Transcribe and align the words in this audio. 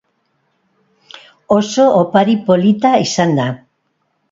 Oso 1.57 1.85
opari 1.99 2.35
polita 2.49 2.95
izan 3.05 3.39
da. 3.43 3.49